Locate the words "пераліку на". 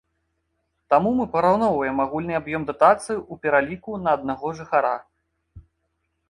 3.45-4.17